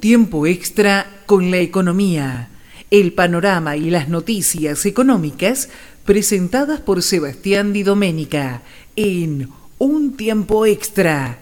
[0.00, 2.50] Tiempo extra con la economía,
[2.90, 5.70] el panorama y las noticias económicas
[6.04, 8.62] presentadas por Sebastián Di Domenica
[8.94, 9.48] en
[9.78, 11.38] Un tiempo extra.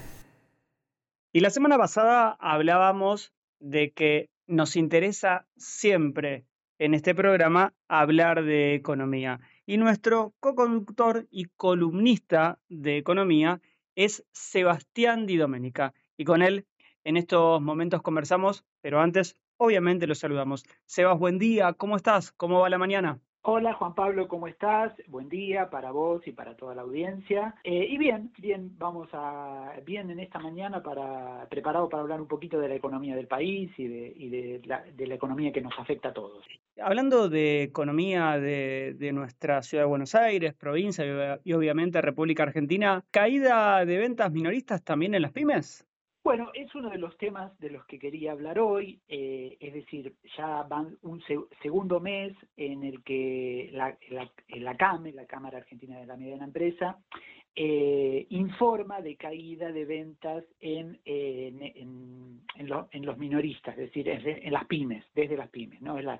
[1.32, 6.44] Y la semana pasada hablábamos de que nos interesa siempre
[6.78, 9.40] en este programa hablar de economía.
[9.66, 13.60] Y nuestro co-conductor y columnista de economía
[13.96, 15.92] es Sebastián Di Domenica.
[16.16, 16.66] Y con él
[17.04, 20.64] en estos momentos conversamos, pero antes, obviamente, lo saludamos.
[20.86, 22.32] Sebas, buen día, ¿cómo estás?
[22.32, 23.20] ¿Cómo va la mañana?
[23.46, 24.94] Hola Juan Pablo, ¿cómo estás?
[25.06, 27.54] Buen día para vos y para toda la audiencia.
[27.62, 32.26] Eh, y bien, bien, vamos a bien en esta mañana para preparado para hablar un
[32.26, 34.82] poquito de la economía del país y de, la,
[35.14, 36.42] economía que nos afecta a todos.
[36.80, 41.04] Hablando de economía de, de nuestra ciudad de Buenos Aires, provincia
[41.44, 45.86] y obviamente República Argentina, ¿caída de ventas minoristas también en las pymes?
[46.24, 50.14] Bueno, es uno de los temas de los que quería hablar hoy, eh, es decir,
[50.38, 51.22] ya van un
[51.62, 56.98] segundo mes en el que la, CAME, la Cámara Argentina de la Mediana Empresa,
[57.54, 65.04] eh, informa de caída de ventas en, en, los minoristas, es decir, en, las pymes,
[65.14, 65.82] desde las pymes.
[65.82, 66.00] ¿no?
[66.00, 66.18] La,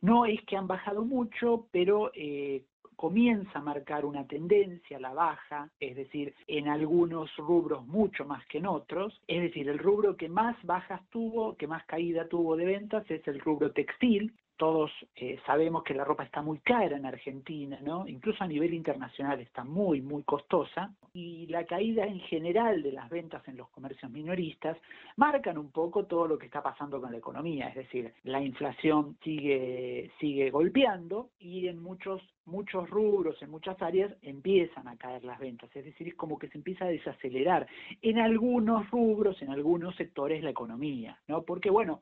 [0.00, 2.62] no es que han bajado mucho, pero eh,
[2.98, 8.44] comienza a marcar una tendencia a la baja, es decir, en algunos rubros mucho más
[8.46, 12.56] que en otros, es decir, el rubro que más bajas tuvo, que más caída tuvo
[12.56, 16.96] de ventas es el rubro textil, todos eh, sabemos que la ropa está muy cara
[16.96, 18.08] en Argentina, ¿no?
[18.08, 20.92] Incluso a nivel internacional está muy, muy costosa.
[21.14, 24.76] Y la caída en general de las ventas en los comercios minoristas
[25.16, 27.68] marcan un poco todo lo que está pasando con la economía.
[27.68, 34.12] Es decir, la inflación sigue, sigue golpeando y en muchos muchos rubros, en muchas áreas,
[34.22, 35.70] empiezan a caer las ventas.
[35.74, 37.66] Es decir, es como que se empieza a desacelerar
[38.02, 41.42] en algunos rubros, en algunos sectores la economía, ¿no?
[41.42, 42.00] Porque, bueno,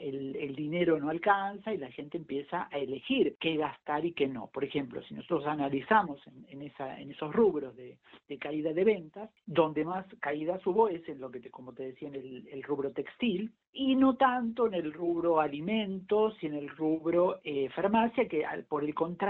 [0.00, 4.48] el, dinero no alcanza y la gente empieza a elegir qué gastar y qué no.
[4.48, 6.62] Por ejemplo, si nosotros analizamos en,
[7.10, 7.98] esos rubros de,
[8.38, 12.08] caída de ventas, donde más caída hubo es en lo que, te, como te decía,
[12.08, 17.40] en el, rubro textil y no tanto en el rubro alimentos y en el rubro
[17.44, 19.27] eh, farmacia, que por el contrario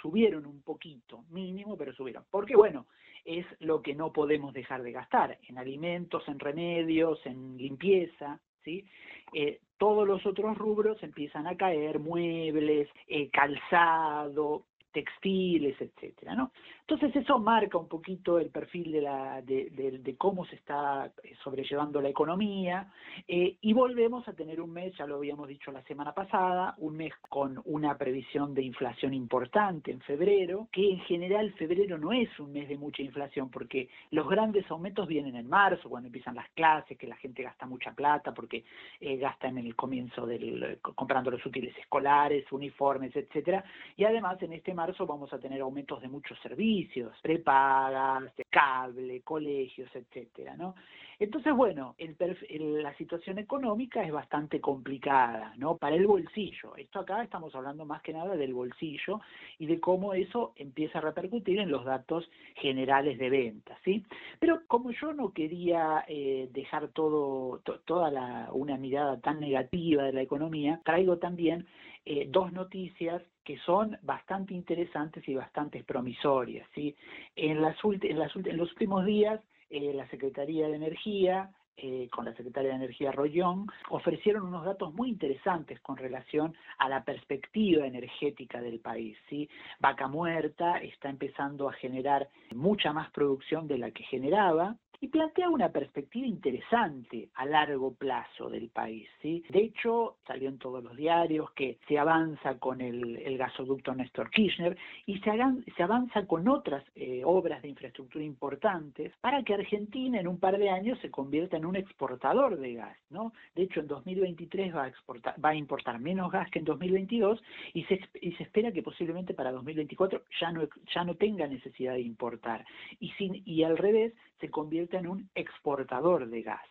[0.00, 2.24] subieron un poquito, mínimo, pero subieron.
[2.30, 2.86] Porque bueno,
[3.24, 8.84] es lo que no podemos dejar de gastar, en alimentos, en remedios, en limpieza, ¿sí?
[9.32, 16.52] Eh, todos los otros rubros empiezan a caer, muebles, eh, calzado, textiles, etcétera, ¿no?
[16.88, 22.00] Entonces eso marca un poquito el perfil de, la, de, cómo se está eh, sobrellevando
[22.00, 22.92] la economía.
[23.26, 26.96] Eh, y volvemos a tener un mes, ya lo habíamos dicho la semana pasada, un
[26.96, 32.28] mes con una previsión de inflación importante en febrero, que en general febrero no es
[32.38, 36.48] un mes de mucha inflación porque los grandes aumentos vienen en marzo, cuando empiezan las
[36.50, 38.64] clases, que la gente gasta mucha plata porque
[39.00, 43.64] eh, gasta en el comienzo del comprando los útiles escolares, uniformes, etcétera,
[43.96, 46.75] y además en este marzo vamos a tener aumentos de muchos servicios,
[47.22, 50.74] prepagas, cable, colegios, etcétera, ¿no?
[51.18, 55.78] Entonces, bueno, la situación económica es bastante complicada, ¿no?
[55.78, 56.76] Para el bolsillo.
[56.76, 59.20] Esto acá estamos hablando más que nada del bolsillo
[59.58, 64.04] y de cómo eso empieza a repercutir en los datos generales de ventas, ¿sí?
[64.38, 70.12] Pero como yo no quería eh, dejar todo, toda la, una mirada tan negativa de
[70.12, 71.66] la economía, traigo también
[72.04, 76.68] eh, dos noticias que son bastante interesantes y bastante promisorias.
[76.74, 76.96] ¿sí?
[77.36, 79.40] En, las en, las, en los últimos días,
[79.70, 84.92] eh, la Secretaría de Energía, eh, con la Secretaria de Energía Rollón, ofrecieron unos datos
[84.94, 89.16] muy interesantes con relación a la perspectiva energética del país.
[89.28, 89.48] ¿sí?
[89.78, 95.48] Vaca Muerta está empezando a generar mucha más producción de la que generaba, y plantea
[95.48, 99.08] una perspectiva interesante a largo plazo del país.
[99.22, 99.44] ¿sí?
[99.48, 104.76] De hecho, salió en todos los diarios que se avanza con el, gasoducto Néstor Kirchner
[105.04, 105.30] y se,
[105.76, 110.58] se avanza con otras eh, obras de infraestructura importantes para que Argentina en un par
[110.58, 112.96] de años se convierta en un exportador de gas.
[113.10, 113.32] ¿no?
[113.54, 117.42] De hecho, en 2023 va a, exportar, va a importar menos gas que en 2022
[117.74, 121.94] y se, y se espera que posiblemente para 2024 ya no, ya no tenga necesidad
[121.94, 122.64] de importar.
[123.00, 126.66] Y, sin, y al revés, se convierte en un exportador de gas.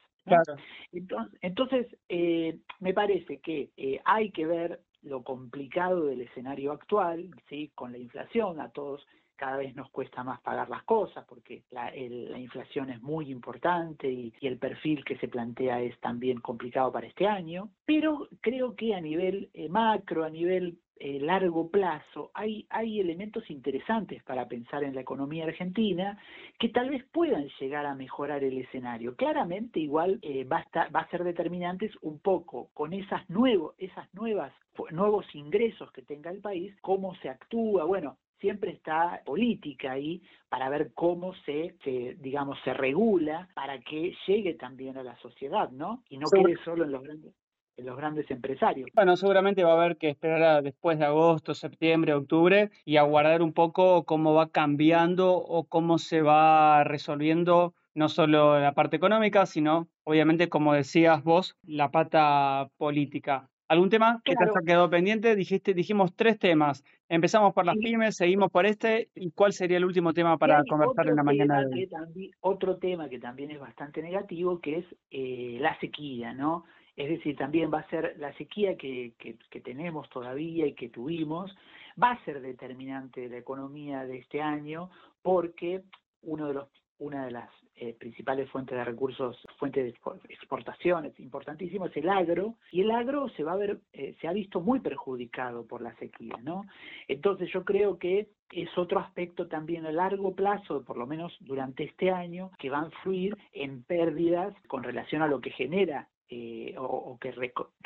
[1.41, 7.71] Entonces, eh, me parece que eh, hay que ver lo complicado del escenario actual, ¿sí?
[7.75, 11.95] con la inflación, a todos cada vez nos cuesta más pagar las cosas porque la,
[11.95, 17.27] inflación es muy importante y, el perfil que se plantea es también complicado para este
[17.27, 23.01] año, pero creo que a nivel eh, macro, a nivel eh, largo plazo hay, hay
[23.01, 26.17] elementos interesantes para pensar en la economía argentina
[26.57, 29.15] que tal vez puedan llegar a mejorar el escenario.
[29.15, 34.13] Claramente igual eh, va, a va a ser determinantes un poco con esas, nuevo, esas
[34.13, 34.53] nuevas
[34.91, 40.69] nuevos ingresos que tenga el país, cómo se actúa, bueno, siempre está política ahí para
[40.69, 41.75] ver cómo se,
[42.19, 46.03] digamos, se regula para que llegue también a la sociedad, ¿no?
[46.09, 47.33] Y no quede solo en los grandes
[47.77, 48.89] los grandes empresarios.
[48.93, 53.53] Bueno, seguramente va a haber que esperar después de agosto, septiembre, octubre y aguardar un
[53.53, 59.87] poco cómo va cambiando o cómo se va resolviendo no solo la parte económica, sino
[60.03, 63.49] obviamente, como decías vos, la pata política.
[63.67, 65.35] ¿Algún tema que te haya quedado pendiente?
[65.35, 66.83] Dijiste, dijimos tres temas.
[67.09, 69.09] Empezamos por las pymes, seguimos por este.
[69.15, 72.31] ¿Y cuál sería el último tema para conversar en la mañana de hoy?
[72.41, 76.65] otro tema que también es bastante negativo, que es eh, la sequía, ¿no?
[76.95, 81.55] Es decir, también va a ser la sequía que, que, tenemos todavía y que tuvimos,
[82.01, 84.89] va a ser determinante de la economía de este año
[85.21, 85.83] porque
[86.21, 86.67] uno de los,
[86.99, 89.89] una de las eh, principales fuentes de recursos, fuentes de
[90.29, 94.33] exportaciones importantísimas, es el agro, y el agro se va a ver, eh, se ha
[94.33, 96.63] visto muy perjudicado por la sequía, ¿no?
[97.09, 101.83] Entonces yo creo que es otro aspecto también a largo plazo, por lo menos durante
[101.83, 106.75] este año, que va a influir en pérdidas con relación a lo que genera eh,
[106.77, 107.33] o, que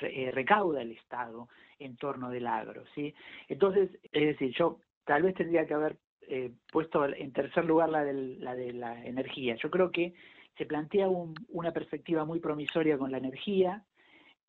[0.01, 1.47] eh, recauda el Estado
[1.77, 3.13] en torno del agro, ¿sí?
[3.47, 8.03] Entonces, es decir, yo tal vez tendría que haber eh, puesto en tercer lugar la,
[8.03, 9.55] la de la energía.
[9.55, 10.13] Yo creo que
[10.57, 13.83] se plantea una perspectiva muy promisoria con la energía,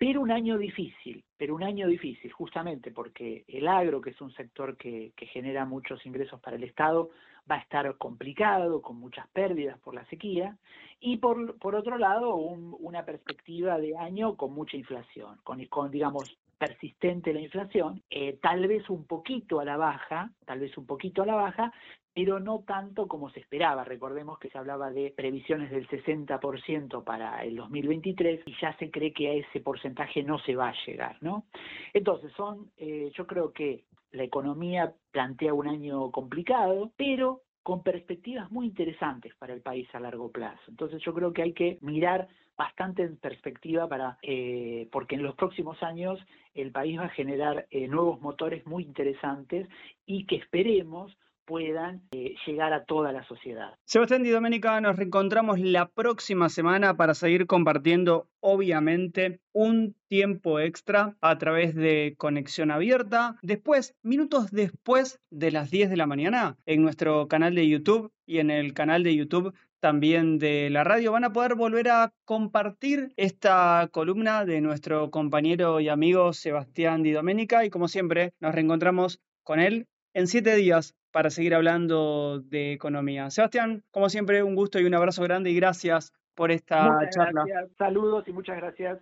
[0.00, 4.32] pero un año difícil, pero un año difícil, justamente porque el agro, que es un
[4.32, 7.11] sector que, genera muchos ingresos para el Estado,
[7.49, 10.56] va a estar complicado, con muchas pérdidas por la sequía,
[11.00, 17.35] y por, otro lado, una perspectiva de año con mucha inflación, con, con digamos, persistente
[17.35, 21.26] la inflación, eh, tal vez un poquito a la baja, tal vez un poquito a
[21.26, 21.75] la baja,
[22.23, 23.83] pero no tanto como se esperaba.
[23.83, 29.11] Recordemos que se hablaba de previsiones del 60% para el 2023 y ya se cree
[29.15, 31.47] que a ese porcentaje no se va a llegar, ¿no?
[31.95, 38.51] Entonces, son, eh, yo creo que la economía plantea un año complicado, pero con perspectivas
[38.51, 40.61] muy interesantes para el país a largo plazo.
[40.69, 45.37] Entonces yo creo que hay que mirar bastante en perspectiva para eh, porque en los
[45.37, 46.21] próximos años
[46.53, 49.67] el país va a generar eh, nuevos motores muy interesantes
[50.05, 51.17] y que esperemos
[51.50, 53.75] puedan eh, llegar a toda la sociedad.
[53.85, 61.17] Sebastián Di Domenica, nos reencontramos la próxima semana para seguir compartiendo, obviamente, un tiempo extra
[61.20, 63.37] a través de Conexión Abierta.
[63.43, 68.38] Después, minutos después de las 10 de la mañana, en nuestro canal de YouTube y
[68.38, 73.12] en el canal de YouTube también de la radio, van a poder volver a compartir
[73.17, 79.20] esta columna de nuestro compañero y amigo Sebastián Di Domenica y como siempre nos reencontramos
[79.43, 83.31] con él en siete días para seguir hablando de economía.
[83.31, 87.45] Sebastián, como siempre, un gusto y un abrazo grande y gracias por esta charla.
[87.77, 88.99] Saludos y muchas gracias.